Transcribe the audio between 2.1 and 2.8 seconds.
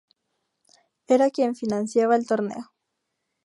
el torneo.